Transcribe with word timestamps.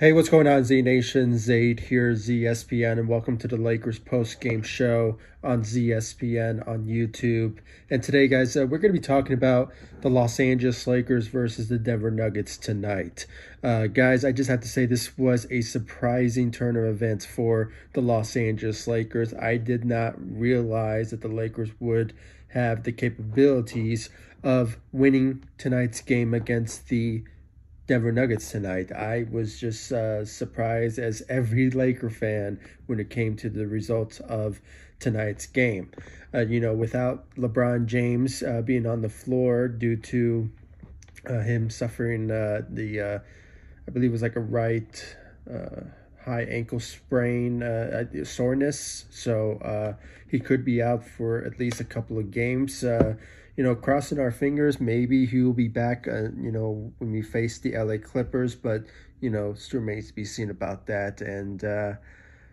Hey, 0.00 0.12
what's 0.12 0.28
going 0.28 0.46
on, 0.46 0.62
Z 0.62 0.82
Nation? 0.82 1.36
Zaid 1.38 1.80
here, 1.80 2.12
ZSPN, 2.12 3.00
and 3.00 3.08
welcome 3.08 3.36
to 3.38 3.48
the 3.48 3.56
Lakers 3.56 3.98
post 3.98 4.40
game 4.40 4.62
show 4.62 5.18
on 5.42 5.62
ZSPN 5.62 6.68
on 6.68 6.84
YouTube. 6.84 7.58
And 7.90 8.00
today, 8.00 8.28
guys, 8.28 8.56
uh, 8.56 8.60
we're 8.60 8.78
going 8.78 8.94
to 8.94 9.00
be 9.00 9.04
talking 9.04 9.32
about 9.32 9.72
the 10.02 10.08
Los 10.08 10.38
Angeles 10.38 10.86
Lakers 10.86 11.26
versus 11.26 11.68
the 11.68 11.80
Denver 11.80 12.12
Nuggets 12.12 12.56
tonight. 12.56 13.26
Uh, 13.60 13.88
guys, 13.88 14.24
I 14.24 14.30
just 14.30 14.48
have 14.48 14.60
to 14.60 14.68
say 14.68 14.86
this 14.86 15.18
was 15.18 15.48
a 15.50 15.62
surprising 15.62 16.52
turn 16.52 16.76
of 16.76 16.84
events 16.84 17.26
for 17.26 17.72
the 17.94 18.00
Los 18.00 18.36
Angeles 18.36 18.86
Lakers. 18.86 19.34
I 19.34 19.56
did 19.56 19.84
not 19.84 20.14
realize 20.20 21.10
that 21.10 21.22
the 21.22 21.26
Lakers 21.26 21.70
would 21.80 22.12
have 22.50 22.84
the 22.84 22.92
capabilities 22.92 24.10
of 24.44 24.78
winning 24.92 25.42
tonight's 25.58 26.00
game 26.02 26.34
against 26.34 26.86
the 26.88 27.24
Denver 27.88 28.12
Nuggets 28.12 28.50
tonight. 28.50 28.92
I 28.92 29.24
was 29.30 29.58
just 29.58 29.92
uh, 29.92 30.22
surprised 30.22 30.98
as 30.98 31.22
every 31.30 31.70
Laker 31.82 32.10
fan 32.10 32.60
when 32.84 33.00
it 33.00 33.08
came 33.08 33.34
to 33.36 33.48
the 33.48 33.66
results 33.66 34.20
of 34.20 34.60
tonight's 35.00 35.46
game. 35.46 35.90
Uh, 36.34 36.40
you 36.40 36.60
know, 36.60 36.74
without 36.74 37.24
LeBron 37.36 37.86
James 37.86 38.42
uh, 38.42 38.60
being 38.60 38.84
on 38.84 39.00
the 39.00 39.08
floor 39.08 39.68
due 39.68 39.96
to 39.96 40.50
uh, 41.26 41.40
him 41.40 41.70
suffering 41.70 42.30
uh, 42.30 42.60
the, 42.68 43.00
uh, 43.00 43.18
I 43.86 43.90
believe 43.90 44.10
it 44.10 44.12
was 44.12 44.22
like 44.22 44.36
a 44.36 44.40
right 44.40 45.16
high 46.22 46.42
ankle 46.42 46.80
sprain 46.80 47.62
soreness, 48.24 49.06
so 49.08 49.96
he 50.30 50.38
could 50.38 50.62
be 50.62 50.82
out 50.82 51.02
for 51.06 51.42
at 51.42 51.58
least 51.58 51.80
a 51.80 51.84
couple 51.84 52.18
of 52.18 52.30
games 52.30 52.84
you 53.58 53.64
know, 53.64 53.74
crossing 53.74 54.20
our 54.20 54.30
fingers, 54.30 54.80
maybe 54.80 55.26
he 55.26 55.42
will 55.42 55.52
be 55.52 55.66
back, 55.66 56.06
uh, 56.06 56.30
you 56.40 56.52
know, 56.52 56.92
when 56.98 57.10
we 57.10 57.20
face 57.20 57.58
the 57.58 57.76
LA 57.76 57.96
Clippers, 57.96 58.54
but, 58.54 58.84
you 59.20 59.28
know, 59.28 59.52
still 59.54 59.80
remains 59.80 60.06
to 60.06 60.14
be 60.14 60.24
seen 60.24 60.48
about 60.48 60.86
that. 60.86 61.20
And, 61.20 61.64
uh, 61.64 61.94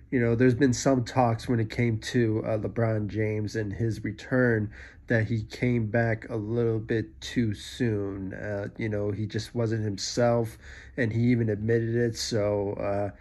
you 0.10 0.20
know, 0.20 0.34
there's 0.34 0.56
been 0.56 0.74
some 0.74 1.06
talks 1.06 1.48
when 1.48 1.60
it 1.60 1.70
came 1.70 2.00
to 2.00 2.42
uh, 2.44 2.58
LeBron 2.58 3.08
James 3.08 3.56
and 3.56 3.72
his 3.72 4.04
return 4.04 4.72
that 5.06 5.28
he 5.28 5.44
came 5.44 5.86
back 5.86 6.28
a 6.32 6.36
little 6.36 6.80
bit 6.80 7.22
too 7.22 7.54
soon. 7.54 8.34
Uh, 8.34 8.70
you 8.76 8.90
know, 8.90 9.12
he 9.12 9.28
just 9.28 9.54
wasn't 9.54 9.84
himself, 9.84 10.58
and 10.98 11.14
he 11.14 11.20
even 11.26 11.50
admitted 11.50 11.94
it. 11.94 12.18
So, 12.18 12.74
uh, 12.80 13.16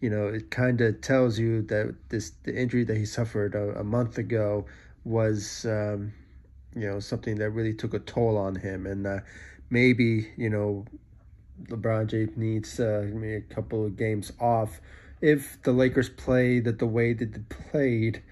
you 0.00 0.10
know, 0.10 0.26
it 0.26 0.50
kind 0.50 0.80
of 0.80 1.00
tells 1.02 1.38
you 1.38 1.62
that 1.62 1.94
this 2.08 2.32
the 2.42 2.60
injury 2.60 2.82
that 2.82 2.96
he 2.96 3.06
suffered 3.06 3.54
a, 3.54 3.78
a 3.78 3.84
month 3.84 4.18
ago 4.18 4.66
was. 5.04 5.64
Um, 5.66 6.14
you 6.78 6.88
know 6.88 7.00
something 7.00 7.36
that 7.36 7.50
really 7.50 7.74
took 7.74 7.94
a 7.94 7.98
toll 7.98 8.36
on 8.36 8.56
him 8.56 8.86
and 8.86 9.06
uh, 9.06 9.18
maybe 9.70 10.28
you 10.36 10.48
know 10.48 10.84
LeBron 11.64 12.06
James 12.06 12.36
needs 12.36 12.78
uh, 12.78 13.08
maybe 13.12 13.34
a 13.34 13.54
couple 13.54 13.84
of 13.84 13.96
games 13.96 14.32
off 14.40 14.80
if 15.20 15.60
the 15.62 15.72
Lakers 15.72 16.08
play 16.08 16.60
that 16.60 16.78
the 16.78 16.86
way 16.86 17.12
that 17.12 17.32
they 17.32 17.40
played 17.70 18.22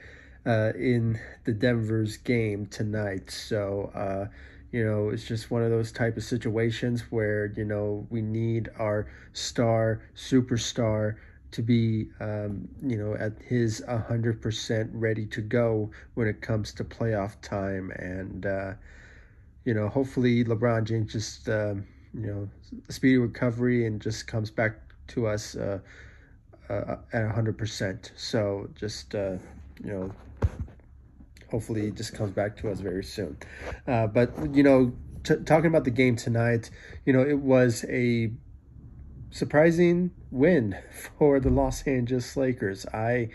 uh, 0.47 0.73
in 0.77 1.19
the 1.45 1.53
Denver's 1.53 2.17
game 2.17 2.67
tonight. 2.67 3.31
So 3.31 3.91
uh, 3.95 4.29
you 4.71 4.85
know 4.85 5.09
it's 5.09 5.25
just 5.25 5.51
one 5.51 5.63
of 5.63 5.71
those 5.71 5.91
type 5.91 6.17
of 6.17 6.23
situations 6.23 7.03
where 7.11 7.53
you 7.57 7.65
know 7.65 8.07
we 8.11 8.23
need 8.23 8.69
our 8.79 9.09
star 9.33 10.03
superstar 10.15 11.17
to 11.57 11.63
be, 11.63 12.07
um, 12.21 12.69
you 12.83 12.99
know, 12.99 13.15
at 13.15 13.33
his 13.43 13.83
100% 13.89 14.91
ready 14.93 15.25
to 15.25 15.41
go 15.41 15.91
when 16.13 16.29
it 16.29 16.43
comes 16.43 16.71
to 16.75 16.85
playoff 16.85 17.41
time. 17.41 17.91
And, 17.93 18.45
uh, 18.45 18.75
you 19.65 19.73
know, 19.73 19.89
hopefully 19.89 20.45
LeBron 20.45 20.85
James 20.85 21.11
just, 21.11 21.49
uh, 21.49 21.75
you 22.13 22.27
know, 22.27 22.49
speedy 22.91 23.17
recovery 23.17 23.87
and 23.87 24.03
just 24.03 24.27
comes 24.27 24.51
back 24.51 24.75
to 25.09 25.27
us 25.27 25.57
uh, 25.57 25.79
uh 26.69 26.97
at 27.15 27.35
100%. 27.35 28.11
So 28.17 28.69
just, 28.75 29.15
uh, 29.15 29.39
you 29.83 29.93
know, 29.93 30.13
hopefully 31.51 31.87
he 31.87 31.91
just 31.91 32.13
comes 32.13 32.33
back 32.33 32.55
to 32.59 32.71
us 32.71 32.81
very 32.81 33.05
soon. 33.05 33.39
Uh, 33.87 34.09
but, 34.09 34.55
you 34.55 34.63
know, 34.63 34.93
t- 35.25 35.43
talking 35.47 35.69
about 35.69 35.85
the 35.85 35.91
game 35.91 36.17
tonight, 36.17 36.69
you 37.07 37.15
know, 37.15 37.23
it 37.23 37.39
was 37.39 37.83
a 37.89 38.31
surprising 39.31 40.11
win 40.31 40.77
for 41.19 41.41
the 41.41 41.51
Los 41.51 41.83
Angeles 41.87 42.37
Lakers. 42.37 42.87
I, 42.87 43.31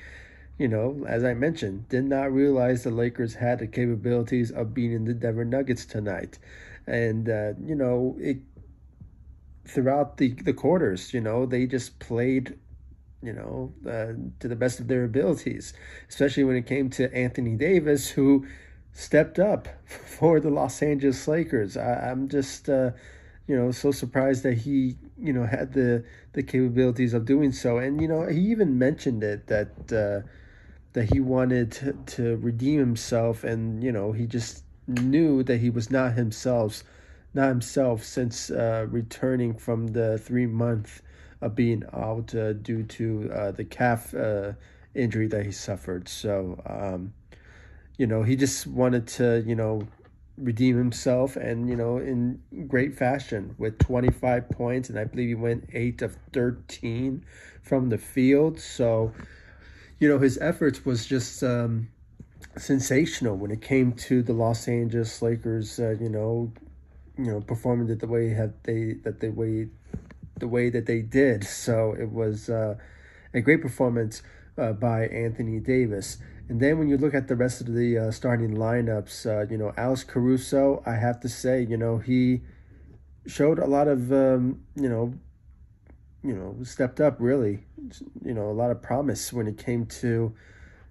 you 0.58 0.68
know, 0.68 1.06
as 1.08 1.24
I 1.24 1.34
mentioned, 1.34 1.90
did 1.90 2.06
not 2.06 2.32
realize 2.32 2.84
the 2.84 2.92
Lakers 2.92 3.36
had 3.36 3.60
the 3.60 3.68
capabilities 3.68 4.52
of 4.52 4.74
beating 4.74 5.06
the 5.06 5.14
Denver 5.14 5.46
Nuggets 5.46 5.86
tonight. 5.86 6.40
And, 6.88 7.30
uh, 7.30 7.54
you 7.64 7.76
know, 7.76 8.18
it 8.20 8.38
throughout 9.66 10.18
the, 10.18 10.30
the 10.34 10.54
quarters, 10.54 11.14
you 11.14 11.22
know, 11.22 11.46
they 11.46 11.66
just 11.66 12.00
played, 12.00 12.58
you 13.22 13.34
know, 13.34 13.74
uh, 13.88 14.14
to 14.40 14.48
the 14.48 14.56
best 14.56 14.80
of 14.80 14.88
their 14.88 15.04
abilities, 15.04 15.74
especially 16.10 16.44
when 16.44 16.56
it 16.56 16.66
came 16.66 16.90
to 16.90 17.14
Anthony 17.16 17.56
Davis, 17.56 18.10
who 18.10 18.46
stepped 18.94 19.40
up 19.40 19.68
for 19.86 20.40
the 20.40 20.50
Los 20.50 20.82
Angeles 20.82 21.28
Lakers. 21.28 21.78
I, 21.78 22.10
am 22.10 22.28
just, 22.28 22.70
uh, 22.70 22.92
you 23.52 23.58
know, 23.58 23.70
so 23.70 23.92
surprised 23.92 24.44
that 24.44 24.60
he, 24.60 24.96
you 25.18 25.34
know, 25.34 25.46
had 25.46 25.74
the 25.74 26.06
the 26.32 26.42
capabilities 26.42 27.14
of 27.14 27.26
doing 27.26 27.52
so. 27.52 27.80
And 27.80 28.02
you 28.02 28.08
know, 28.08 28.26
he 28.26 28.40
even 28.40 28.80
mentioned 28.80 29.26
it 29.26 29.48
that 29.48 29.92
uh, 29.92 30.26
that 30.94 31.12
he 31.12 31.20
wanted 31.20 31.74
to, 31.74 31.92
to 32.16 32.38
redeem 32.38 32.80
himself, 32.80 33.44
and 33.44 33.84
you 33.84 33.92
know, 33.92 34.14
he 34.14 34.26
just 34.26 34.64
knew 34.88 35.44
that 35.44 35.58
he 35.58 35.70
was 35.70 35.92
not 35.92 36.14
himself, 36.14 36.82
not 37.34 37.50
himself 37.50 38.06
since 38.06 38.50
uh, 38.50 38.88
returning 38.90 39.54
from 39.54 39.88
the 39.88 40.18
three 40.18 40.48
month 40.48 41.02
of 41.42 41.54
being 41.54 41.84
out 41.92 42.34
uh, 42.34 42.54
due 42.54 42.84
to 42.84 43.30
uh, 43.36 43.52
the 43.52 43.66
calf 43.66 44.16
uh, 44.16 44.54
injury 44.96 45.28
that 45.28 45.46
he 45.46 45.52
suffered. 45.52 46.08
So, 46.08 46.58
um, 46.66 47.14
you 47.98 48.08
know, 48.08 48.24
he 48.24 48.38
just 48.38 48.66
wanted 48.66 49.08
to, 49.08 49.44
you 49.46 49.56
know, 49.56 49.82
redeem 50.42 50.78
himself 50.78 51.36
and 51.36 51.70
you 51.70 51.76
know 51.76 51.98
in 51.98 52.42
great 52.68 52.98
fashion 52.98 53.56
with 53.58 53.78
25 53.80 54.50
points 54.50 54.90
and 54.90 54.98
I 54.98 55.04
believe 55.04 55.28
he 55.28 55.36
went 55.36 55.70
8 55.72 56.02
of 56.02 56.18
13 56.34 57.24
from 57.62 57.90
the 57.90 57.98
field. 57.98 58.60
So 58.60 59.14
you 60.00 60.10
know 60.10 60.20
his 60.20 60.38
efforts 60.40 60.84
was 60.84 61.06
just 61.06 61.44
um, 61.44 61.90
sensational 62.58 63.38
when 63.38 63.52
it 63.52 63.62
came 63.62 63.94
to 63.94 64.24
the 64.24 64.34
Los 64.34 64.68
Angeles 64.68 65.22
Lakers 65.22 65.80
uh, 65.80 65.96
you 66.00 66.10
know 66.10 66.52
you 67.18 67.26
know 67.26 67.42
performing 67.42 67.90
it 67.90 68.00
the 68.00 68.08
way 68.08 68.30
had 68.30 68.54
they 68.64 68.94
that 69.04 69.20
they 69.20 69.30
way 69.30 69.68
the 70.40 70.48
way 70.48 70.70
that 70.70 70.86
they 70.88 71.02
did. 71.02 71.44
So 71.46 71.96
it 71.98 72.12
was 72.12 72.50
uh, 72.50 72.76
a 73.34 73.42
great 73.42 73.62
performance 73.62 74.22
uh, 74.62 74.74
by 74.74 75.08
Anthony 75.08 75.60
Davis 75.60 76.18
and 76.52 76.60
then 76.60 76.80
when 76.80 76.90
you 76.90 76.98
look 76.98 77.14
at 77.14 77.30
the 77.30 77.36
rest 77.38 77.62
of 77.62 77.74
the 77.74 77.98
uh, 77.98 78.12
starting 78.12 78.58
lineups, 78.58 79.26
uh, 79.26 79.50
you 79.50 79.58
know, 79.58 79.72
Alex 79.78 80.04
Caruso, 80.04 80.84
I 80.86 80.96
have 80.96 81.22
to 81.22 81.30
say, 81.30 81.64
you 81.64 81.78
know, 81.78 81.98
he 81.98 82.42
showed 83.26 83.58
a 83.58 83.66
lot 83.66 83.88
of, 83.88 84.12
um, 84.12 84.60
you 84.76 84.90
know, 84.90 85.14
you 86.22 86.34
know, 86.34 86.58
stepped 86.64 87.00
up 87.00 87.16
really, 87.20 87.64
you 88.22 88.34
know, 88.34 88.50
a 88.50 88.52
lot 88.52 88.70
of 88.70 88.82
promise 88.82 89.32
when 89.32 89.48
it 89.48 89.58
came 89.58 89.86
to, 90.02 90.34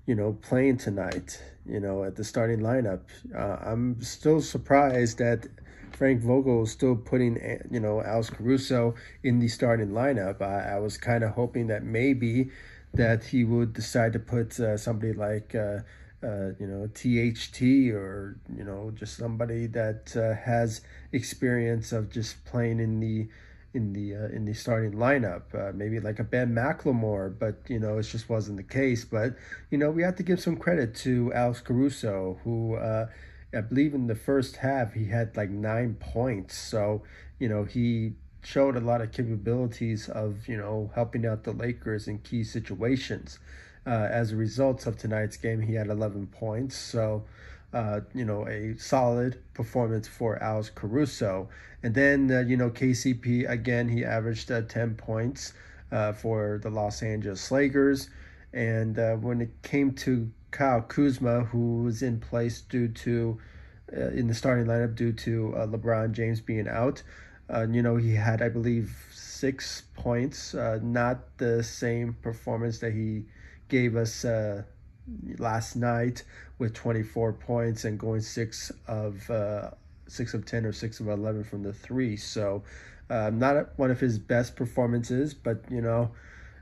you 0.06 0.14
know, 0.14 0.32
playing 0.40 0.78
tonight, 0.78 1.42
you 1.66 1.78
know, 1.78 2.04
at 2.04 2.16
the 2.16 2.24
starting 2.24 2.60
lineup. 2.60 3.02
Uh, 3.36 3.58
I'm 3.60 4.00
still 4.00 4.40
surprised 4.40 5.18
that 5.18 5.46
Frank 5.92 6.22
Vogel 6.22 6.62
is 6.62 6.70
still 6.70 6.96
putting, 6.96 7.36
eh, 7.36 7.58
you 7.70 7.80
know, 7.80 8.00
Alex 8.00 8.30
Caruso 8.30 8.94
in 9.22 9.40
the 9.40 9.48
starting 9.48 9.90
lineup. 9.90 10.40
I, 10.40 10.76
I 10.76 10.78
was 10.78 10.96
kind 10.96 11.22
of 11.22 11.32
hoping 11.32 11.66
that 11.66 11.84
maybe 11.84 12.48
that 12.94 13.24
he 13.24 13.44
would 13.44 13.72
decide 13.72 14.12
to 14.12 14.18
put 14.18 14.58
uh, 14.58 14.76
somebody 14.76 15.12
like 15.12 15.54
uh, 15.54 15.80
uh, 16.22 16.50
you 16.58 16.66
know 16.66 16.86
THT 16.88 17.62
or 17.94 18.38
you 18.54 18.64
know 18.64 18.92
just 18.94 19.16
somebody 19.16 19.66
that 19.68 20.14
uh, 20.16 20.34
has 20.34 20.82
experience 21.12 21.92
of 21.92 22.10
just 22.10 22.44
playing 22.44 22.80
in 22.80 23.00
the 23.00 23.28
in 23.72 23.92
the 23.92 24.16
uh, 24.16 24.28
in 24.34 24.44
the 24.44 24.52
starting 24.52 24.92
lineup, 24.92 25.54
uh, 25.54 25.72
maybe 25.72 26.00
like 26.00 26.18
a 26.18 26.24
Ben 26.24 26.52
McLemore, 26.52 27.36
but 27.38 27.62
you 27.68 27.78
know 27.78 27.98
it 27.98 28.02
just 28.02 28.28
wasn't 28.28 28.56
the 28.56 28.62
case. 28.62 29.04
But 29.04 29.36
you 29.70 29.78
know 29.78 29.90
we 29.90 30.02
have 30.02 30.16
to 30.16 30.22
give 30.22 30.40
some 30.40 30.56
credit 30.56 30.94
to 30.96 31.32
Alex 31.32 31.60
Caruso, 31.60 32.40
who 32.44 32.76
I 32.76 33.60
believe 33.62 33.94
in 33.94 34.06
the 34.06 34.14
first 34.14 34.56
half 34.56 34.94
he 34.94 35.06
had 35.06 35.36
like 35.36 35.50
nine 35.50 35.94
points. 35.94 36.56
So 36.56 37.02
you 37.38 37.48
know 37.48 37.64
he 37.64 38.14
showed 38.42 38.76
a 38.76 38.80
lot 38.80 39.00
of 39.00 39.12
capabilities 39.12 40.08
of 40.08 40.48
you 40.48 40.56
know 40.56 40.90
helping 40.94 41.26
out 41.26 41.44
the 41.44 41.52
Lakers 41.52 42.08
in 42.08 42.18
key 42.18 42.44
situations. 42.44 43.38
Uh, 43.86 44.08
as 44.10 44.32
a 44.32 44.36
result 44.36 44.86
of 44.86 44.98
tonight's 44.98 45.36
game, 45.36 45.60
he 45.60 45.74
had 45.74 45.88
11 45.88 46.26
points. 46.26 46.76
So, 46.76 47.24
uh, 47.72 48.00
you 48.14 48.24
know, 48.24 48.46
a 48.46 48.76
solid 48.76 49.40
performance 49.54 50.06
for 50.06 50.42
Alex 50.42 50.70
Caruso. 50.74 51.48
And 51.82 51.94
then, 51.94 52.30
uh, 52.30 52.40
you 52.40 52.56
know, 52.56 52.70
KCP, 52.70 53.48
again, 53.48 53.88
he 53.88 54.04
averaged 54.04 54.50
uh, 54.50 54.62
10 54.62 54.96
points 54.96 55.54
uh, 55.90 56.12
for 56.12 56.60
the 56.62 56.68
Los 56.68 57.02
Angeles 57.02 57.50
Lakers. 57.50 58.10
And 58.52 58.98
uh, 58.98 59.14
when 59.16 59.40
it 59.40 59.50
came 59.62 59.92
to 59.94 60.30
Kyle 60.50 60.82
Kuzma, 60.82 61.44
who 61.44 61.82
was 61.84 62.02
in 62.02 62.20
place 62.20 62.60
due 62.60 62.88
to, 62.88 63.38
in 63.92 64.26
the 64.26 64.34
starting 64.34 64.66
lineup 64.66 64.94
due 64.94 65.12
to 65.12 65.54
LeBron 65.56 66.12
James 66.12 66.40
being 66.40 66.68
out, 66.68 67.02
uh, 67.52 67.66
you 67.70 67.82
know, 67.82 67.96
he 67.96 68.14
had, 68.14 68.42
I 68.42 68.48
believe, 68.48 68.94
six 69.12 69.82
points. 69.94 70.54
Uh, 70.54 70.78
not 70.82 71.36
the 71.38 71.62
same 71.62 72.14
performance 72.22 72.78
that 72.78 72.92
he 72.92 73.24
gave 73.68 73.96
us 73.96 74.24
uh, 74.24 74.62
last 75.38 75.76
night 75.76 76.22
with 76.58 76.74
24 76.74 77.32
points 77.32 77.84
and 77.84 77.98
going 77.98 78.20
six 78.20 78.70
of 78.86 79.28
uh, 79.30 79.70
six 80.06 80.34
of 80.34 80.44
10 80.44 80.66
or 80.66 80.72
six 80.72 81.00
of 81.00 81.08
11 81.08 81.44
from 81.44 81.62
the 81.62 81.72
three. 81.72 82.16
So, 82.16 82.62
uh, 83.08 83.30
not 83.32 83.78
one 83.78 83.90
of 83.90 83.98
his 83.98 84.18
best 84.18 84.56
performances, 84.56 85.34
but 85.34 85.64
you 85.70 85.80
know, 85.80 86.10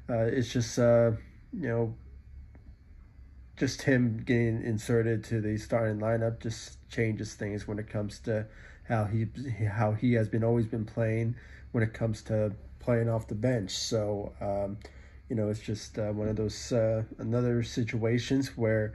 uh, 0.08 0.24
it's 0.24 0.52
just 0.52 0.78
you 0.78 1.16
know, 1.52 1.94
just 3.58 3.82
him 3.82 4.22
getting 4.24 4.62
inserted 4.62 5.24
to 5.24 5.40
the 5.40 5.56
starting 5.58 5.98
lineup 5.98 6.40
just 6.40 6.78
changes 6.88 7.34
things 7.34 7.66
when 7.66 7.78
it 7.78 7.88
comes 7.88 8.20
to 8.20 8.46
how 8.88 9.04
he 9.04 9.26
how 9.66 9.92
he 9.92 10.14
has 10.14 10.28
been 10.28 10.44
always 10.44 10.66
been 10.66 10.84
playing 10.84 11.34
when 11.72 11.82
it 11.82 11.92
comes 11.92 12.22
to 12.22 12.52
playing 12.78 13.08
off 13.08 13.26
the 13.26 13.34
bench. 13.34 13.70
So. 13.70 14.32
Um, 14.40 14.78
you 15.28 15.36
know, 15.36 15.50
it's 15.50 15.60
just 15.60 15.98
uh, 15.98 16.10
one 16.12 16.28
of 16.28 16.36
those 16.36 16.72
uh, 16.72 17.02
another 17.18 17.62
situations 17.62 18.56
where 18.56 18.94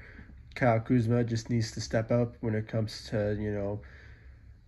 Kyle 0.56 0.80
Kuzma 0.80 1.24
just 1.24 1.50
needs 1.50 1.72
to 1.72 1.82
step 1.82 2.12
up 2.12 2.36
when 2.42 2.56
it 2.56 2.68
comes 2.68 3.08
to 3.10 3.38
you 3.40 3.52
know 3.52 3.82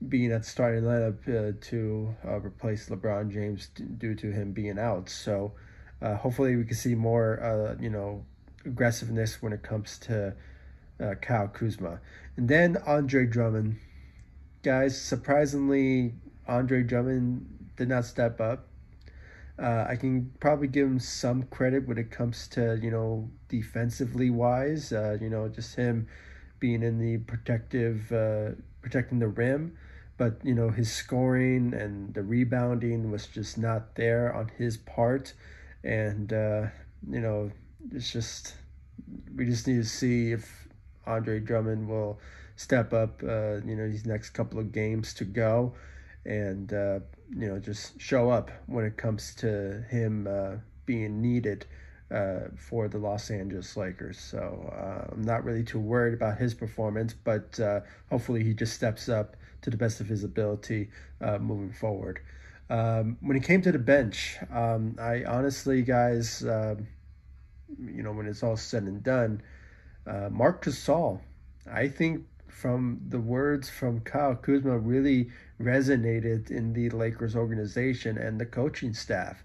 being 0.08 0.32
at 0.32 0.44
the 0.44 0.50
starting 0.50 0.84
lineup 0.84 1.28
uh, 1.28 1.54
to 1.62 2.16
uh, 2.26 2.40
replace 2.40 2.90
LeBron 2.90 3.32
James 3.32 3.70
due 3.98 4.14
to 4.16 4.32
him 4.32 4.52
being 4.52 4.78
out. 4.78 5.10
So 5.10 5.54
uh, 6.02 6.16
hopefully 6.16 6.56
we 6.56 6.66
can 6.66 6.76
see 6.76 6.96
more 6.96 7.42
uh, 7.42 7.82
you 7.82 7.90
know 7.90 8.26
aggressiveness 8.66 9.42
when 9.42 9.54
it 9.54 9.64
comes 9.64 9.98
to 10.00 10.34
uh, 11.00 11.16
Kyle 11.22 11.48
Kuzma, 11.48 12.00
and 12.38 12.48
then 12.48 12.78
Andre 12.86 13.26
Drummond. 13.26 13.78
Guys, 14.64 15.00
surprisingly, 15.00 16.14
Andre 16.48 16.84
Drummond 16.84 17.72
did 17.76 17.90
not 17.90 18.06
step 18.06 18.40
up. 18.42 18.68
Uh, 19.58 19.86
I 19.88 19.96
can 19.96 20.34
probably 20.40 20.68
give 20.68 20.88
him 20.88 21.00
some 21.00 21.44
credit 21.44 21.88
when 21.88 21.98
it 21.98 22.12
comes 22.12 22.48
to 22.50 22.78
you 22.82 22.92
know 22.92 23.30
defensively 23.48 24.30
wise. 24.30 24.92
Uh, 24.92 25.18
you 25.22 25.30
know, 25.30 25.48
just 25.48 25.76
him 25.76 26.08
being 26.60 26.84
in 26.84 27.00
the 27.00 27.18
protective, 27.20 28.12
uh, 28.12 28.52
protecting 28.82 29.20
the 29.20 29.28
rim, 29.28 29.78
but 30.18 30.40
you 30.44 30.54
know 30.54 30.70
his 30.70 30.92
scoring 30.92 31.74
and 31.74 32.14
the 32.14 32.24
rebounding 32.24 33.12
was 33.12 33.28
just 33.28 33.58
not 33.58 33.96
there 33.96 34.34
on 34.34 34.52
his 34.58 34.78
part, 34.78 35.34
and 35.84 36.34
uh, 36.34 36.68
you 37.10 37.22
know 37.22 37.52
it's 37.92 38.12
just 38.12 38.56
we 39.36 39.46
just 39.46 39.68
need 39.68 39.78
to 39.78 39.86
see 39.86 40.32
if 40.32 40.68
Andre 41.06 41.40
Drummond 41.40 41.88
will 41.88 42.20
step 42.56 42.94
up. 42.94 43.22
Uh, 43.24 43.58
you 43.66 43.76
know 43.76 43.90
these 43.90 44.06
next 44.06 44.32
couple 44.32 44.60
of 44.60 44.72
games 44.72 45.14
to 45.16 45.26
go, 45.26 45.74
and 46.26 46.74
uh, 46.74 47.00
you 47.30 47.48
know, 47.48 47.60
just 47.60 48.00
show 48.00 48.30
up 48.30 48.52
when 48.68 48.86
it 48.86 48.98
comes 48.98 49.34
to 49.36 49.84
him 49.90 50.28
uh, 50.30 50.58
being 50.86 51.22
needed 51.22 51.66
uh, 52.12 52.42
for 52.56 52.88
the 52.88 52.98
Los 52.98 53.30
Angeles 53.32 53.76
Lakers. 53.76 54.20
So 54.20 54.72
uh, 54.74 55.12
I'm 55.12 55.24
not 55.24 55.44
really 55.44 55.64
too 55.64 55.80
worried 55.80 56.14
about 56.14 56.38
his 56.38 56.54
performance, 56.54 57.14
but 57.14 57.60
uh, 57.60 57.82
hopefully 58.10 58.44
he 58.44 58.54
just 58.54 58.74
steps 58.74 59.10
up 59.10 59.36
to 59.62 59.70
the 59.70 59.78
best 59.78 60.00
of 60.00 60.08
his 60.08 60.24
ability 60.24 60.90
moving 61.40 61.72
forward. 61.72 62.20
Um, 62.70 63.18
when 63.22 63.38
it 63.38 63.44
came 63.44 63.62
to 63.64 63.72
the 63.72 63.80
bench, 63.80 64.38
um, 64.52 64.96
I 65.00 65.24
honestly, 65.24 65.82
guys, 65.82 66.44
um, 66.44 66.88
you 67.80 68.04
know, 68.04 68.12
when 68.12 68.28
it's 68.28 68.44
all 68.44 68.58
said 68.58 68.84
and 68.84 69.04
done, 69.04 69.42
uh, 70.08 70.30
Marc 70.32 70.64
Gasol, 70.64 71.20
I 71.72 71.88
think 71.88 72.26
from 72.48 73.02
the 73.10 73.20
words 73.20 73.70
from 73.70 74.00
Kyle 74.02 74.36
Kuzma 74.36 74.78
really 74.78 75.30
resonated 75.60 76.52
in 76.52 76.74
the 76.74 76.90
Lakers 76.90 77.36
organization 77.36 78.18
and 78.18 78.40
the 78.40 78.46
coaching 78.46 78.94
staff. 78.94 79.44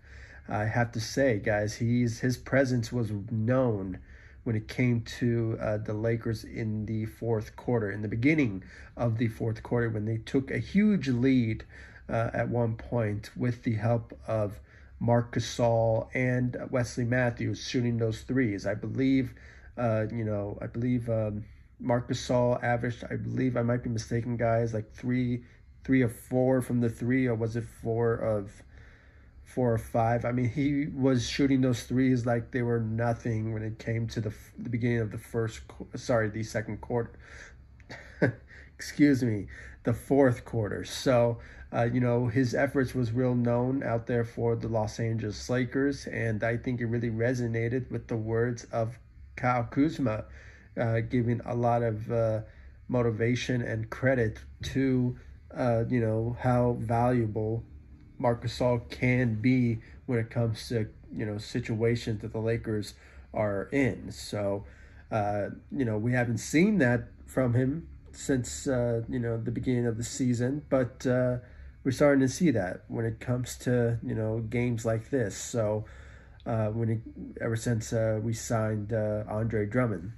I 0.48 0.64
have 0.64 0.92
to 0.92 1.00
say, 1.00 1.38
guys, 1.38 1.76
he's 1.76 2.20
his 2.20 2.36
presence 2.36 2.92
was 2.92 3.10
known 3.30 3.98
when 4.44 4.56
it 4.56 4.68
came 4.68 5.02
to 5.02 5.58
uh, 5.60 5.76
the 5.78 5.92
Lakers 5.92 6.44
in 6.44 6.86
the 6.86 7.06
fourth 7.06 7.56
quarter, 7.56 7.90
in 7.90 8.02
the 8.02 8.08
beginning 8.08 8.64
of 8.96 9.18
the 9.18 9.28
fourth 9.28 9.62
quarter, 9.62 9.90
when 9.90 10.06
they 10.06 10.18
took 10.18 10.50
a 10.50 10.58
huge 10.58 11.08
lead 11.08 11.64
uh, 12.08 12.30
at 12.32 12.48
one 12.48 12.74
point 12.74 13.30
with 13.36 13.62
the 13.64 13.74
help 13.74 14.18
of 14.26 14.60
Marc 15.00 15.34
Gasol 15.34 16.08
and 16.14 16.56
Wesley 16.70 17.04
Matthews 17.04 17.66
shooting 17.66 17.96
those 17.96 18.20
threes. 18.20 18.66
I 18.66 18.74
believe, 18.74 19.34
uh, 19.78 20.06
you 20.12 20.24
know, 20.24 20.58
I 20.60 20.66
believe 20.66 21.08
um, 21.08 21.44
Marc 21.80 22.08
Gasol 22.10 22.62
averaged, 22.62 23.04
I 23.10 23.16
believe, 23.16 23.56
I 23.56 23.62
might 23.62 23.82
be 23.82 23.88
mistaken, 23.90 24.36
guys, 24.36 24.74
like 24.74 24.92
three 24.92 25.42
three 25.82 26.02
of 26.02 26.14
four 26.14 26.60
from 26.60 26.80
the 26.80 26.90
three, 26.90 27.26
or 27.26 27.34
was 27.34 27.56
it 27.56 27.64
four 27.64 28.14
of 28.14 28.62
four 29.42 29.72
or 29.72 29.78
five? 29.78 30.24
I 30.26 30.32
mean, 30.32 30.50
he 30.50 30.86
was 30.94 31.28
shooting 31.28 31.62
those 31.62 31.84
threes 31.84 32.26
like 32.26 32.50
they 32.50 32.62
were 32.62 32.80
nothing 32.80 33.54
when 33.54 33.62
it 33.62 33.78
came 33.78 34.06
to 34.08 34.20
the 34.20 34.32
the 34.58 34.68
beginning 34.68 35.00
of 35.00 35.10
the 35.10 35.18
first. 35.18 35.62
Sorry, 35.96 36.28
the 36.28 36.42
second 36.42 36.82
quarter. 36.82 37.12
Excuse 38.76 39.22
me, 39.22 39.46
the 39.84 39.94
fourth 39.94 40.44
quarter. 40.44 40.84
So. 40.84 41.38
Uh, 41.72 41.88
you 41.92 42.00
know, 42.00 42.26
his 42.26 42.54
efforts 42.54 42.94
was 42.94 43.12
real 43.12 43.34
known 43.34 43.82
out 43.82 44.06
there 44.06 44.24
for 44.24 44.56
the 44.56 44.68
Los 44.68 44.98
Angeles 44.98 45.48
Lakers, 45.48 46.06
and 46.06 46.42
I 46.42 46.56
think 46.56 46.80
it 46.80 46.86
really 46.86 47.10
resonated 47.10 47.90
with 47.90 48.08
the 48.08 48.16
words 48.16 48.64
of 48.72 48.98
Kyle 49.36 49.64
Kuzma, 49.64 50.24
uh, 50.80 51.00
giving 51.00 51.40
a 51.44 51.54
lot 51.54 51.82
of 51.82 52.10
uh, 52.10 52.40
motivation 52.88 53.62
and 53.62 53.88
credit 53.88 54.40
to 54.62 55.16
uh, 55.56 55.84
you 55.88 56.00
know, 56.00 56.36
how 56.40 56.76
valuable 56.80 57.64
Marc 58.18 58.44
Gasol 58.44 58.88
can 58.90 59.34
be 59.34 59.80
when 60.06 60.18
it 60.18 60.30
comes 60.30 60.68
to, 60.68 60.88
you 61.12 61.26
know, 61.26 61.38
situations 61.38 62.22
that 62.22 62.32
the 62.32 62.38
Lakers 62.38 62.94
are 63.34 63.68
in. 63.72 64.12
So, 64.12 64.64
uh, 65.10 65.48
you 65.72 65.84
know, 65.84 65.98
we 65.98 66.12
haven't 66.12 66.38
seen 66.38 66.78
that 66.78 67.08
from 67.26 67.54
him 67.54 67.88
since, 68.12 68.66
uh, 68.66 69.02
you 69.08 69.18
know, 69.18 69.38
the 69.38 69.50
beginning 69.50 69.86
of 69.86 69.96
the 69.96 70.04
season, 70.04 70.64
but 70.68 71.06
we're 71.84 71.90
starting 71.92 72.20
to 72.20 72.28
see 72.28 72.50
that 72.50 72.84
when 72.88 73.04
it 73.04 73.20
comes 73.20 73.56
to, 73.58 73.98
you 74.02 74.14
know, 74.14 74.40
games 74.40 74.84
like 74.84 75.10
this. 75.10 75.36
So, 75.36 75.84
uh, 76.46 76.68
when 76.68 76.88
it, 76.88 77.00
ever 77.40 77.56
since 77.56 77.92
uh, 77.92 78.20
we 78.22 78.32
signed 78.32 78.92
uh, 78.92 79.24
Andre 79.28 79.66
Drummond. 79.66 80.12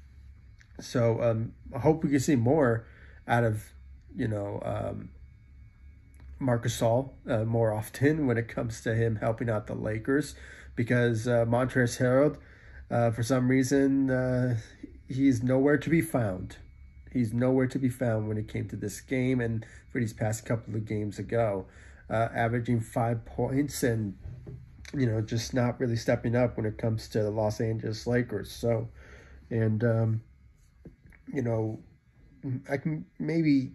So, 0.80 1.22
um, 1.22 1.52
I 1.74 1.78
hope 1.78 2.02
we 2.02 2.10
can 2.10 2.20
see 2.20 2.36
more 2.36 2.86
out 3.28 3.44
of, 3.44 3.64
you 4.16 4.28
know, 4.28 4.60
um, 4.64 5.10
Marc 6.38 6.64
Gasol 6.64 7.10
uh, 7.28 7.44
more 7.44 7.72
often 7.72 8.26
when 8.26 8.36
it 8.36 8.48
comes 8.48 8.80
to 8.82 8.94
him 8.94 9.16
helping 9.16 9.48
out 9.48 9.68
the 9.68 9.74
Lakers 9.74 10.34
because 10.74 11.28
uh, 11.28 11.44
Montrezl 11.44 12.00
Harrell, 12.00 12.36
uh, 12.90 13.10
for 13.10 13.22
some 13.22 13.48
reason, 13.48 14.10
uh, 14.10 14.56
he's 15.08 15.42
nowhere 15.42 15.78
to 15.78 15.88
be 15.88 16.00
found. 16.00 16.56
He's 17.12 17.32
nowhere 17.32 17.66
to 17.68 17.78
be 17.78 17.88
found 17.88 18.28
when 18.28 18.38
it 18.38 18.48
came 18.48 18.68
to 18.68 18.76
this 18.76 19.00
game 19.00 19.40
and 19.40 19.64
for 19.90 20.00
these 20.00 20.12
past 20.12 20.46
couple 20.46 20.74
of 20.74 20.86
games 20.86 21.18
ago, 21.18 21.66
uh, 22.10 22.28
averaging 22.34 22.80
five 22.80 23.24
points 23.24 23.82
and 23.82 24.16
you 24.94 25.06
know 25.06 25.20
just 25.20 25.54
not 25.54 25.80
really 25.80 25.96
stepping 25.96 26.36
up 26.36 26.56
when 26.56 26.66
it 26.66 26.78
comes 26.78 27.08
to 27.08 27.22
the 27.22 27.30
Los 27.30 27.60
Angeles 27.60 28.06
Lakers. 28.06 28.50
So, 28.50 28.88
and 29.50 29.82
um, 29.84 30.22
you 31.32 31.42
know, 31.42 31.80
I 32.70 32.76
can 32.76 33.06
maybe 33.18 33.72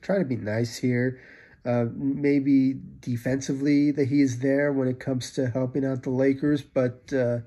try 0.00 0.18
to 0.18 0.24
be 0.24 0.36
nice 0.36 0.76
here 0.76 1.20
uh, 1.64 1.86
maybe 1.94 2.74
defensively 3.00 3.92
that 3.92 4.08
he 4.08 4.20
is 4.20 4.40
there 4.40 4.72
when 4.72 4.88
it 4.88 4.98
comes 4.98 5.30
to 5.32 5.48
helping 5.48 5.84
out 5.84 6.02
the 6.02 6.10
Lakers, 6.10 6.62
but 6.62 7.12
uh, 7.12 7.38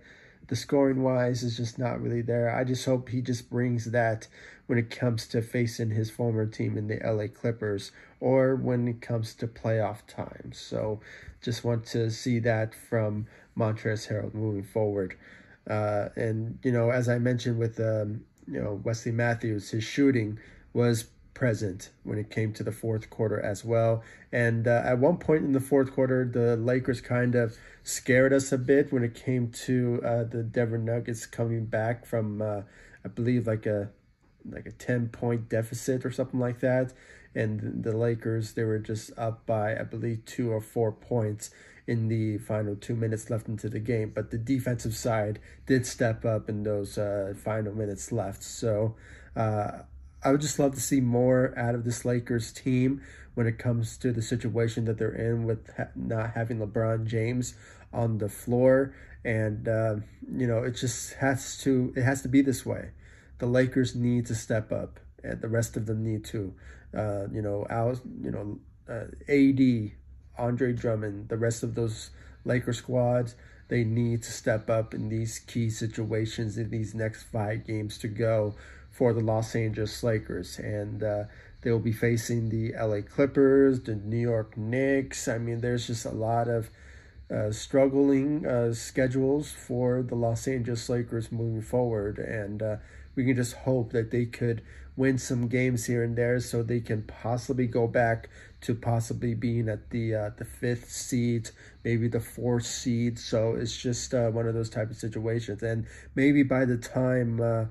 the 0.47 0.55
scoring 0.55 1.03
wise 1.03 1.43
is 1.43 1.57
just 1.57 1.77
not 1.77 2.01
really 2.01 2.21
there. 2.21 2.55
I 2.55 2.63
just 2.63 2.85
hope 2.85 3.09
he 3.09 3.21
just 3.21 3.49
brings 3.49 3.91
that 3.91 4.27
when 4.67 4.79
it 4.79 4.89
comes 4.89 5.27
to 5.27 5.41
facing 5.41 5.91
his 5.91 6.09
former 6.09 6.45
team 6.45 6.77
in 6.77 6.87
the 6.87 6.99
LA 7.03 7.27
Clippers 7.27 7.91
or 8.19 8.55
when 8.55 8.87
it 8.87 9.01
comes 9.01 9.33
to 9.35 9.47
playoff 9.47 9.99
time. 10.07 10.51
So 10.53 10.99
just 11.41 11.63
want 11.63 11.85
to 11.87 12.09
see 12.09 12.39
that 12.39 12.73
from 12.73 13.27
Montrezl 13.57 14.09
Harrell 14.09 14.33
moving 14.33 14.63
forward. 14.63 15.17
Uh, 15.69 16.09
and, 16.15 16.59
you 16.63 16.71
know, 16.71 16.89
as 16.89 17.07
I 17.09 17.19
mentioned 17.19 17.57
with, 17.59 17.79
um, 17.79 18.21
you 18.47 18.61
know, 18.61 18.81
Wesley 18.83 19.11
Matthews, 19.11 19.69
his 19.69 19.83
shooting 19.83 20.39
was 20.73 21.05
present 21.33 21.89
when 22.03 22.17
it 22.17 22.31
came 22.31 22.53
to 22.53 22.63
the 22.63 22.71
fourth 22.71 23.09
quarter 23.09 23.39
as 23.39 23.63
well. 23.63 24.03
And 24.31 24.67
uh, 24.67 24.81
at 24.85 24.99
one 24.99 25.17
point 25.17 25.43
in 25.43 25.51
the 25.51 25.59
fourth 25.59 25.91
quarter, 25.93 26.25
the 26.25 26.55
Lakers 26.55 27.01
kind 27.01 27.35
of 27.35 27.57
scared 27.83 28.33
us 28.33 28.51
a 28.51 28.57
bit 28.57 28.91
when 28.91 29.03
it 29.03 29.13
came 29.13 29.51
to 29.51 30.01
uh, 30.03 30.23
the 30.23 30.41
Denver 30.41 30.77
Nuggets 30.77 31.25
coming 31.25 31.65
back 31.65 32.05
from, 32.05 32.41
uh, 32.41 32.61
I 33.03 33.09
believe, 33.09 33.45
like 33.45 33.65
a 33.65 33.89
like 34.49 34.65
a 34.65 34.71
ten 34.71 35.09
point 35.09 35.49
deficit 35.49 36.05
or 36.05 36.11
something 36.11 36.39
like 36.39 36.59
that. 36.59 36.93
And 37.33 37.83
the 37.83 37.95
Lakers, 37.95 38.53
they 38.53 38.63
were 38.63 38.79
just 38.79 39.11
up 39.17 39.45
by, 39.45 39.77
I 39.77 39.83
believe, 39.83 40.23
two 40.25 40.51
or 40.51 40.61
four 40.61 40.91
points 40.91 41.49
in 41.85 42.07
the 42.07 42.37
final 42.37 42.75
two 42.75 42.95
minutes 42.95 43.29
left 43.29 43.47
into 43.47 43.69
the 43.69 43.79
game. 43.79 44.11
But 44.15 44.31
the 44.31 44.37
defensive 44.37 44.95
side 44.95 45.39
did 45.65 45.85
step 45.85 46.23
up 46.23 46.49
in 46.49 46.63
those 46.63 46.97
uh, 46.97 47.33
final 47.35 47.73
minutes 47.73 48.11
left. 48.11 48.41
So 48.41 48.95
uh, 49.35 49.79
I 50.23 50.31
would 50.31 50.41
just 50.41 50.57
love 50.57 50.73
to 50.75 50.81
see 50.81 51.01
more 51.01 51.53
out 51.57 51.75
of 51.75 51.83
this 51.83 52.05
Lakers 52.05 52.51
team 52.51 53.01
when 53.35 53.47
it 53.47 53.59
comes 53.59 53.97
to 53.97 54.11
the 54.11 54.21
situation 54.21 54.85
that 54.85 54.97
they're 54.97 55.13
in 55.13 55.45
with 55.45 55.69
ha- 55.75 55.89
not 55.95 56.31
having 56.31 56.57
LeBron 56.59 57.05
James 57.05 57.53
on 57.93 58.17
the 58.17 58.29
floor, 58.29 58.95
and 59.23 59.67
uh, 59.67 59.95
you 60.31 60.47
know 60.47 60.63
it 60.63 60.71
just 60.71 61.13
has 61.15 61.57
to 61.59 61.93
it 61.95 62.03
has 62.03 62.21
to 62.23 62.27
be 62.27 62.41
this 62.41 62.65
way. 62.65 62.89
The 63.39 63.45
Lakers 63.45 63.95
need 63.95 64.25
to 64.27 64.35
step 64.35 64.71
up, 64.71 64.99
and 65.23 65.41
the 65.41 65.49
rest 65.49 65.77
of 65.77 65.85
them 65.85 66.03
need 66.03 66.25
to. 66.25 66.53
Uh, 66.95 67.27
you 67.31 67.41
know, 67.41 67.65
Al, 67.69 67.99
you 68.21 68.31
know, 68.31 68.59
uh, 68.89 69.05
AD, 69.27 69.91
Andre 70.37 70.73
Drummond, 70.73 71.29
the 71.29 71.37
rest 71.37 71.63
of 71.63 71.75
those 71.75 72.11
Laker 72.45 72.73
squads 72.73 73.35
they 73.67 73.83
need 73.83 74.21
to 74.23 74.31
step 74.31 74.69
up 74.69 74.93
in 74.93 75.09
these 75.09 75.39
key 75.39 75.69
situations 75.69 76.57
in 76.57 76.69
these 76.69 76.93
next 76.93 77.23
five 77.23 77.65
games 77.65 77.97
to 77.99 78.07
go 78.07 78.55
for 78.91 79.11
the 79.13 79.21
Los 79.21 79.55
Angeles 79.55 80.03
Lakers. 80.03 80.59
And 80.59 81.03
uh, 81.03 81.23
they 81.61 81.71
will 81.71 81.79
be 81.79 81.91
facing 81.91 82.49
the 82.49 82.73
LA 82.73 83.01
Clippers, 83.01 83.81
the 83.81 83.95
New 83.95 84.19
York 84.19 84.55
Knicks. 84.55 85.27
I 85.27 85.39
mean, 85.39 85.61
there's 85.61 85.87
just 85.87 86.05
a 86.05 86.11
lot 86.11 86.47
of 86.47 86.69
uh, 87.33 87.51
struggling 87.51 88.45
uh, 88.45 88.73
schedules 88.73 89.51
for 89.51 90.03
the 90.03 90.15
Los 90.15 90.47
Angeles 90.47 90.87
Lakers 90.87 91.31
moving 91.31 91.63
forward. 91.63 92.19
And 92.19 92.61
uh, 92.61 92.75
we 93.15 93.25
can 93.25 93.35
just 93.35 93.53
hope 93.53 93.91
that 93.91 94.11
they 94.11 94.25
could 94.25 94.61
win 94.97 95.17
some 95.17 95.47
games 95.47 95.85
here 95.85 96.03
and 96.03 96.17
there 96.17 96.39
so 96.39 96.63
they 96.63 96.79
can 96.79 97.03
possibly 97.03 97.67
go 97.67 97.85
back 97.85 98.29
to 98.61 98.73
possibly 98.73 99.33
being 99.33 99.67
at 99.67 99.89
the 99.89 100.15
uh, 100.15 100.29
the 100.37 100.45
fifth 100.45 100.89
seed, 100.89 101.49
maybe 101.83 102.07
the 102.07 102.19
fourth 102.19 102.65
seed. 102.65 103.19
So 103.19 103.55
it's 103.55 103.77
just 103.77 104.13
uh, 104.13 104.29
one 104.29 104.47
of 104.47 104.53
those 104.53 104.69
type 104.69 104.89
of 104.89 104.97
situations. 104.97 105.63
And 105.63 105.85
maybe 106.15 106.43
by 106.43 106.65
the 106.65 106.77
time 106.77 107.41
uh, 107.41 107.65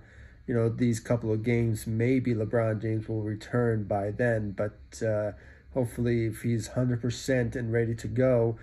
you 0.47 0.55
know, 0.55 0.69
these 0.69 1.01
couple 1.01 1.33
of 1.33 1.43
games, 1.43 1.87
maybe 1.87 2.35
LeBron 2.35 2.83
James 2.83 3.09
will 3.09 3.23
return 3.23 3.85
by 3.85 4.11
then. 4.11 4.53
But 4.53 5.03
uh, 5.03 5.33
hopefully, 5.73 6.27
if 6.27 6.43
he's 6.43 6.71
100% 6.71 7.57
and 7.57 7.73
ready 7.73 7.95
to 7.95 8.09
go, 8.09 8.59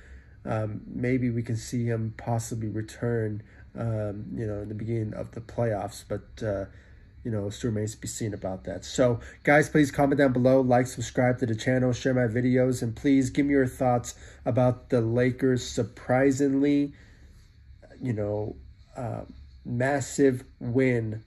um, 0.45 0.81
maybe 0.88 1.29
we 1.29 1.43
can 1.43 1.55
see 1.55 1.85
him 1.85 2.13
possibly 2.17 2.67
return, 2.67 3.43
um, 3.77 4.25
you 4.35 4.45
know, 4.45 4.61
in 4.61 4.69
the 4.69 4.75
beginning 4.75 5.13
of 5.13 5.31
the 5.31 5.41
playoffs. 5.41 6.03
But, 6.07 6.45
uh, 6.45 6.65
you 7.23 7.31
know, 7.31 7.49
still 7.49 7.69
remains 7.69 7.95
to 7.95 8.01
be 8.01 8.07
seen 8.07 8.33
about 8.33 8.63
that. 8.63 8.83
So, 8.83 9.19
guys, 9.43 9.69
please 9.69 9.91
comment 9.91 10.17
down 10.17 10.33
below, 10.33 10.61
like, 10.61 10.87
subscribe 10.87 11.37
to 11.39 11.45
the 11.45 11.55
channel, 11.55 11.93
share 11.93 12.13
my 12.13 12.21
videos, 12.21 12.81
and 12.81 12.95
please 12.95 13.29
give 13.29 13.45
me 13.45 13.53
your 13.53 13.67
thoughts 13.67 14.15
about 14.45 14.89
the 14.89 15.01
Lakers' 15.01 15.67
surprisingly, 15.67 16.93
you 18.01 18.13
know, 18.13 18.55
uh, 18.97 19.21
massive 19.63 20.43
win 20.59 21.23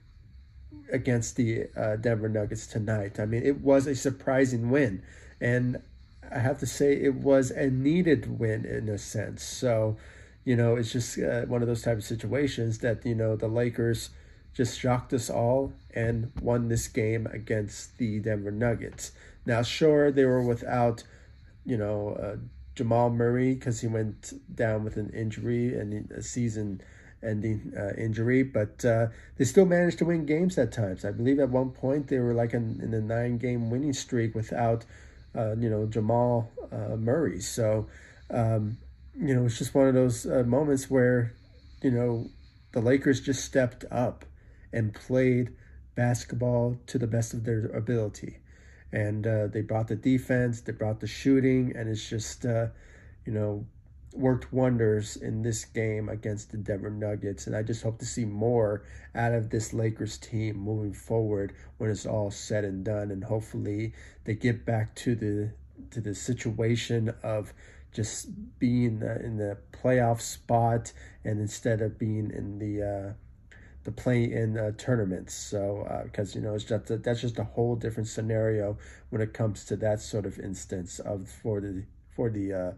against 0.91 1.35
the 1.35 1.67
uh, 1.75 1.95
Denver 1.95 2.29
Nuggets 2.29 2.67
tonight. 2.67 3.19
I 3.19 3.25
mean, 3.25 3.43
it 3.43 3.61
was 3.61 3.87
a 3.87 3.95
surprising 3.95 4.69
win, 4.69 5.01
and 5.39 5.81
I 6.29 6.39
have 6.39 6.59
to 6.59 6.65
say 6.65 6.93
it 6.93 7.15
was 7.15 7.51
a 7.51 7.69
needed 7.69 8.39
win 8.39 8.65
in 8.65 8.89
a 8.89 8.97
sense. 8.97 9.43
So, 9.43 9.97
you 10.45 10.55
know, 10.55 10.75
it's 10.75 10.91
just 10.91 11.19
uh, 11.19 11.41
one 11.41 11.61
of 11.61 11.67
those 11.67 11.81
type 11.81 11.97
of 11.97 12.03
situations 12.03 12.79
that 12.79 13.05
you 13.05 13.15
know 13.15 13.35
the 13.35 13.47
Lakers 13.47 14.11
just 14.53 14.79
shocked 14.79 15.11
us 15.11 15.29
all 15.29 15.73
and 15.93 16.31
won 16.41 16.69
this 16.69 16.87
game 16.87 17.27
against 17.27 17.97
the 17.97 18.19
Denver 18.19 18.51
Nuggets. 18.51 19.11
Now, 19.45 19.61
sure, 19.63 20.11
they 20.11 20.23
were 20.23 20.41
without, 20.41 21.03
you 21.65 21.77
know, 21.77 22.09
uh, 22.11 22.37
Jamal 22.73 23.09
Murray 23.09 23.53
because 23.53 23.81
he 23.81 23.87
went 23.87 24.33
down 24.53 24.83
with 24.83 24.97
an 24.97 25.09
injury 25.09 25.77
and 25.77 26.09
a 26.11 26.21
season 26.21 26.81
ending 27.21 27.73
uh, 27.77 27.93
injury, 27.97 28.43
but 28.43 28.83
uh, 28.85 29.07
they 29.37 29.45
still 29.45 29.65
managed 29.65 29.97
to 29.99 30.05
win 30.05 30.25
games 30.25 30.57
at 30.57 30.71
times. 30.71 31.03
I 31.03 31.11
believe 31.11 31.39
at 31.39 31.49
one 31.49 31.71
point 31.71 32.07
they 32.07 32.19
were 32.19 32.33
like 32.33 32.53
in, 32.53 32.79
in 32.81 32.93
a 32.93 33.01
nine 33.01 33.37
game 33.37 33.69
winning 33.69 33.93
streak 33.93 34.35
without, 34.35 34.85
uh, 35.35 35.55
you 35.57 35.69
know, 35.69 35.85
Jamal 35.85 36.51
uh, 36.71 36.95
Murray. 36.95 37.41
So, 37.41 37.87
um, 38.29 38.77
you 39.19 39.35
know, 39.35 39.45
it's 39.45 39.57
just 39.57 39.73
one 39.73 39.87
of 39.87 39.93
those 39.93 40.25
uh, 40.25 40.43
moments 40.45 40.89
where, 40.89 41.33
you 41.81 41.91
know, 41.91 42.29
the 42.73 42.81
Lakers 42.81 43.21
just 43.21 43.43
stepped 43.43 43.85
up 43.91 44.25
and 44.73 44.93
played 44.93 45.53
basketball 45.95 46.77
to 46.87 46.97
the 46.97 47.07
best 47.07 47.33
of 47.33 47.43
their 47.45 47.67
ability. 47.67 48.39
And 48.91 49.25
uh, 49.25 49.47
they 49.47 49.61
brought 49.61 49.87
the 49.87 49.95
defense, 49.95 50.61
they 50.61 50.71
brought 50.71 50.99
the 50.99 51.07
shooting, 51.07 51.73
and 51.75 51.89
it's 51.89 52.09
just, 52.09 52.43
you 52.43 52.71
know, 53.33 53.65
worked 54.15 54.51
wonders 54.53 55.17
in 55.17 55.41
this 55.41 55.65
game 55.65 56.09
against 56.09 56.51
the 56.51 56.57
Denver 56.57 56.89
Nuggets. 56.89 57.47
And 57.47 57.55
I 57.55 57.63
just 57.63 57.83
hope 57.83 57.99
to 57.99 58.05
see 58.05 58.25
more 58.25 58.83
out 59.13 59.33
of 59.33 59.49
this 59.49 59.73
Lakers 59.73 60.17
team 60.17 60.57
moving 60.57 60.93
forward 60.93 61.53
when 61.77 61.89
it's 61.89 62.05
all 62.05 62.31
said 62.31 62.63
and 62.63 62.83
done. 62.83 63.11
And 63.11 63.23
hopefully 63.23 63.93
they 64.23 64.33
get 64.33 64.65
back 64.65 64.95
to 64.95 65.15
the 65.15 65.51
to 65.91 65.99
the 65.99 66.15
situation 66.15 67.13
of 67.21 67.53
just 67.95 68.59
being 68.59 69.01
in 69.23 69.37
the 69.37 69.57
playoff 69.71 70.19
spot 70.19 70.91
and 71.23 71.39
instead 71.39 71.81
of 71.81 71.97
being 71.97 72.29
in 72.29 72.59
the 72.59 72.83
uh, 72.83 73.13
the 73.85 73.91
play 73.91 74.23
in 74.23 74.57
uh, 74.57 74.71
tournaments. 74.77 75.33
So 75.33 75.87
because 76.03 76.35
uh, 76.35 76.39
you 76.39 76.45
know 76.45 76.55
it's 76.55 76.65
just 76.65 76.91
a, 76.91 76.97
that's 76.97 77.21
just 77.21 77.39
a 77.39 77.45
whole 77.45 77.75
different 77.75 78.09
scenario 78.09 78.77
when 79.09 79.21
it 79.21 79.33
comes 79.33 79.63
to 79.65 79.77
that 79.77 80.01
sort 80.01 80.25
of 80.25 80.37
instance 80.39 80.99
of 80.99 81.29
for 81.29 81.61
the 81.61 81.85
for 82.15 82.29
the 82.29 82.53
uh, 82.53 82.71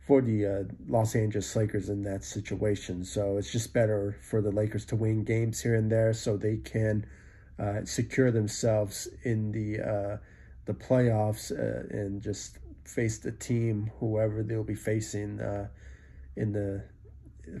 for 0.00 0.20
the 0.20 0.46
uh, 0.46 0.62
Los 0.88 1.14
Angeles 1.14 1.54
Lakers 1.54 1.88
in 1.88 2.02
that 2.02 2.24
situation. 2.24 3.04
So 3.04 3.36
it's 3.36 3.52
just 3.52 3.72
better 3.72 4.16
for 4.28 4.42
the 4.42 4.50
Lakers 4.50 4.84
to 4.86 4.96
win 4.96 5.22
games 5.22 5.60
here 5.60 5.74
and 5.74 5.92
there 5.92 6.12
so 6.12 6.36
they 6.36 6.56
can 6.56 7.06
secure 7.84 8.30
themselves 8.30 9.08
in 9.22 9.52
the 9.52 10.20
the 10.64 10.74
playoffs 10.74 11.50
and 11.50 12.22
just 12.22 12.58
face 12.88 13.18
the 13.18 13.32
team, 13.32 13.90
whoever 14.00 14.42
they'll 14.42 14.64
be 14.64 14.74
facing 14.74 15.40
uh, 15.40 15.68
in 16.36 16.52
the 16.52 16.84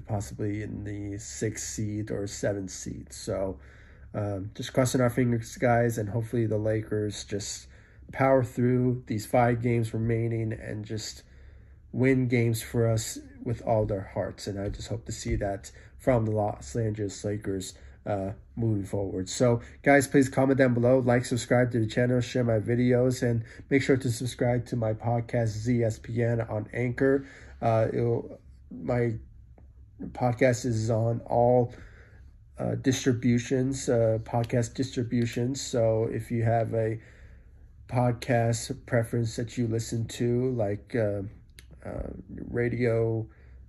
possibly 0.06 0.62
in 0.62 0.84
the 0.84 1.18
sixth 1.18 1.66
seed 1.66 2.10
or 2.10 2.26
seventh 2.26 2.70
seed. 2.70 3.12
So 3.12 3.58
um, 4.14 4.50
just 4.54 4.72
crossing 4.72 5.00
our 5.00 5.10
fingers, 5.10 5.56
guys, 5.56 5.98
and 5.98 6.08
hopefully 6.08 6.46
the 6.46 6.58
Lakers 6.58 7.24
just 7.24 7.66
power 8.12 8.42
through 8.42 9.04
these 9.06 9.26
five 9.26 9.62
games 9.62 9.92
remaining 9.92 10.52
and 10.52 10.84
just 10.84 11.22
win 11.92 12.28
games 12.28 12.62
for 12.62 12.86
us 12.86 13.18
with 13.42 13.62
all 13.62 13.86
their 13.86 14.10
hearts. 14.14 14.46
And 14.46 14.60
I 14.60 14.68
just 14.68 14.88
hope 14.88 15.04
to 15.06 15.12
see 15.12 15.36
that 15.36 15.70
from 15.98 16.24
the 16.24 16.32
Los 16.32 16.74
Angeles 16.76 17.24
Lakers 17.24 17.74
uh, 18.08 18.32
moving 18.56 18.84
forward. 18.84 19.28
So, 19.28 19.60
guys, 19.82 20.08
please 20.08 20.28
comment 20.28 20.58
down 20.58 20.74
below, 20.74 20.98
like, 20.98 21.26
subscribe 21.26 21.70
to 21.72 21.78
the 21.78 21.86
channel, 21.86 22.20
share 22.20 22.42
my 22.42 22.58
videos, 22.58 23.22
and 23.22 23.44
make 23.68 23.82
sure 23.82 23.98
to 23.98 24.10
subscribe 24.10 24.66
to 24.66 24.76
my 24.76 24.94
podcast, 24.94 25.66
ZSPN, 25.66 26.50
on 26.50 26.66
Anchor. 26.72 27.26
Uh, 27.60 27.88
my 28.70 29.12
podcast 30.12 30.64
is 30.64 30.90
on 30.90 31.20
all 31.26 31.74
uh, 32.58 32.76
distributions, 32.76 33.88
uh, 33.88 34.18
podcast 34.22 34.74
distributions. 34.74 35.60
So, 35.60 36.08
if 36.10 36.30
you 36.30 36.42
have 36.44 36.72
a 36.72 36.98
podcast 37.88 38.74
preference 38.86 39.36
that 39.36 39.58
you 39.58 39.66
listen 39.66 40.06
to, 40.06 40.50
like 40.52 40.96
uh, 40.96 41.22
uh, 41.84 42.10
radio 42.50 43.26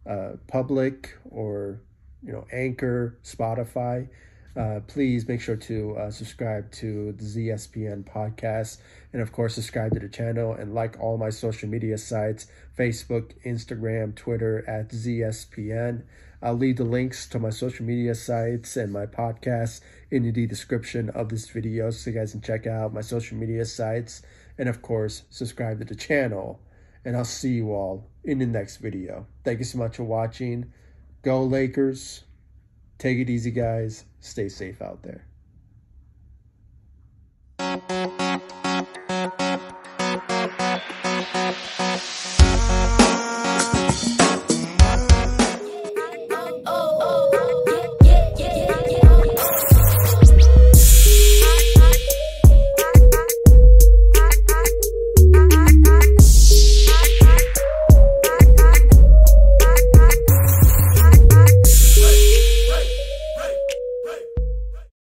uh, 0.09 0.31
public 0.47 1.17
or 1.29 1.81
you 2.23 2.33
know 2.33 2.45
anchor 2.51 3.17
spotify 3.23 4.07
uh, 4.55 4.79
please 4.87 5.27
make 5.27 5.41
sure 5.41 5.55
to 5.55 5.95
uh, 5.95 6.11
subscribe 6.11 6.71
to 6.71 7.11
the 7.13 7.23
ZSPN 7.23 8.03
podcast. 8.03 8.77
And 9.13 9.21
of 9.21 9.31
course, 9.31 9.55
subscribe 9.55 9.93
to 9.93 9.99
the 9.99 10.09
channel 10.09 10.53
and 10.53 10.73
like 10.73 10.99
all 10.99 11.17
my 11.17 11.29
social 11.29 11.69
media 11.69 11.97
sites 11.97 12.47
Facebook, 12.77 13.33
Instagram, 13.45 14.15
Twitter 14.15 14.63
at 14.67 14.89
ZSPN. 14.89 16.03
I'll 16.41 16.55
leave 16.55 16.77
the 16.77 16.85
links 16.85 17.27
to 17.29 17.39
my 17.39 17.49
social 17.49 17.85
media 17.85 18.15
sites 18.15 18.77
and 18.77 18.93
my 18.93 19.05
podcast 19.05 19.81
in 20.09 20.31
the 20.31 20.47
description 20.47 21.09
of 21.09 21.29
this 21.29 21.49
video 21.49 21.91
so 21.91 22.09
you 22.09 22.17
guys 22.17 22.31
can 22.31 22.41
check 22.41 22.65
out 22.65 22.93
my 22.93 23.01
social 23.01 23.37
media 23.37 23.65
sites. 23.65 24.21
And 24.57 24.69
of 24.69 24.81
course, 24.81 25.23
subscribe 25.29 25.79
to 25.79 25.85
the 25.85 25.95
channel 25.95 26.61
and 27.03 27.15
I'll 27.15 27.25
see 27.25 27.53
you 27.53 27.73
all 27.73 28.09
in 28.23 28.39
the 28.39 28.45
next 28.45 28.77
video. 28.77 29.27
Thank 29.43 29.59
you 29.59 29.65
so 29.65 29.77
much 29.77 29.97
for 29.97 30.03
watching. 30.03 30.71
Go 31.23 31.43
Lakers. 31.43 32.23
Take 32.99 33.17
it 33.17 33.29
easy, 33.29 33.49
guys. 33.49 34.03
Stay 34.19 34.49
safe 34.49 34.81
out 34.81 35.01
there. 35.03 35.23